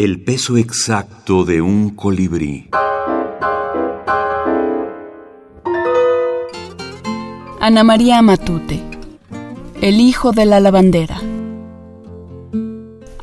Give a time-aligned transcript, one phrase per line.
[0.00, 2.70] El peso exacto de un colibrí.
[7.58, 8.80] Ana María Matute,
[9.82, 11.20] el hijo de la lavandera.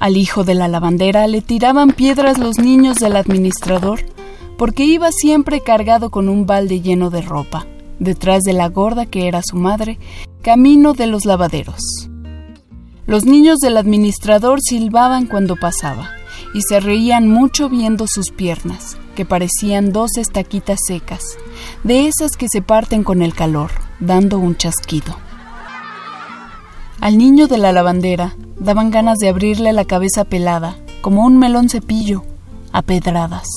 [0.02, 4.02] Al hijo de la lavandera le tiraban piedras los niños del administrador
[4.58, 7.66] porque iba siempre cargado con un balde lleno de ropa,
[8.00, 9.98] detrás de la gorda que era su madre,
[10.42, 12.10] camino de los lavaderos.
[13.08, 16.12] Los niños del administrador silbaban cuando pasaba
[16.56, 21.38] y se reían mucho viendo sus piernas, que parecían dos estaquitas secas,
[21.84, 25.18] de esas que se parten con el calor, dando un chasquido.
[27.02, 31.68] Al niño de la lavandera daban ganas de abrirle la cabeza pelada, como un melón
[31.68, 32.24] cepillo,
[32.72, 33.50] a pedradas.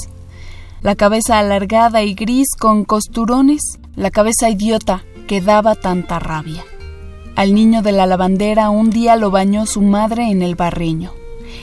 [0.83, 6.65] La cabeza alargada y gris con costurones, la cabeza idiota que daba tanta rabia.
[7.37, 11.13] Al niño de la lavandera un día lo bañó su madre en el barreño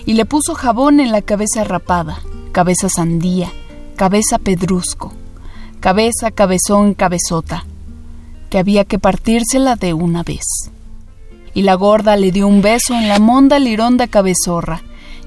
[0.06, 2.20] y le puso jabón en la cabeza rapada,
[2.52, 3.52] cabeza sandía,
[3.96, 5.14] cabeza pedrusco,
[5.80, 7.66] cabeza, cabezón, cabezota,
[8.50, 10.46] que había que partírsela de una vez.
[11.54, 14.82] Y la gorda le dio un beso en la monda lironda cabezorra,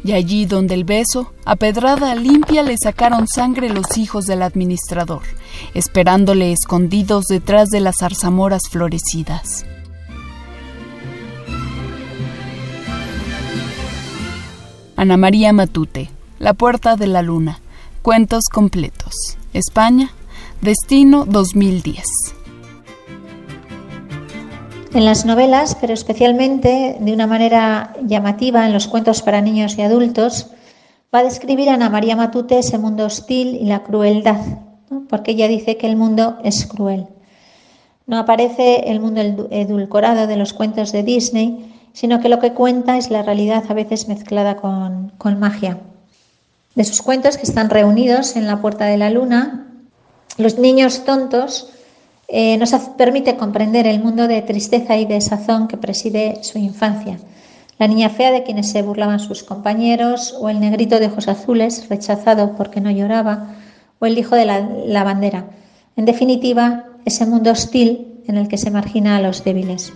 [0.04, 5.22] y allí donde el beso, a pedrada limpia, le sacaron sangre los hijos del administrador,
[5.74, 9.64] esperándole escondidos detrás de las zarzamoras florecidas.
[14.98, 16.10] Ana María Matute,
[16.40, 17.60] La Puerta de la Luna,
[18.02, 20.10] Cuentos Completos, España,
[20.60, 22.04] Destino 2010.
[24.94, 29.82] En las novelas, pero especialmente de una manera llamativa en los cuentos para niños y
[29.82, 30.48] adultos,
[31.14, 34.40] va a describir Ana María Matute ese mundo hostil y la crueldad,
[35.08, 37.06] porque ella dice que el mundo es cruel.
[38.08, 39.20] No aparece el mundo
[39.52, 43.74] edulcorado de los cuentos de Disney, sino que lo que cuenta es la realidad a
[43.74, 45.78] veces mezclada con, magia.
[46.74, 49.64] De sus cuentos que están reunidos en la Puerta de la Luna,
[50.36, 51.70] Los niños tontos
[52.28, 57.18] eh, nos permite comprender el mundo de tristeza y desazón que preside su infancia.
[57.78, 61.88] La niña fea de quienes se burlaban sus compañeros, o el negrito de ojos azules,
[61.88, 63.54] rechazado porque no lloraba,
[63.98, 65.46] o el hijo de la, la bandera.
[65.96, 69.92] En definitiva, ese mundo hostil en el que se margina a los débiles.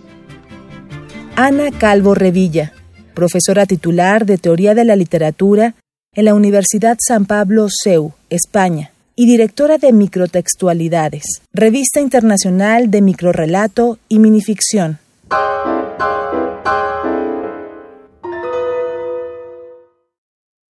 [1.36, 2.72] Ana Calvo Revilla,
[3.14, 5.74] profesora titular de Teoría de la Literatura
[6.14, 13.98] en la Universidad San Pablo CEU, España, y directora de Microtextualidades, revista internacional de microrelato
[14.10, 14.98] y minificción.